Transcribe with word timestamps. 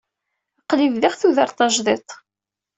Aql-i 0.61 0.87
bdiɣ 0.93 1.13
tudert 1.21 1.57
tajdidt. 1.57 2.09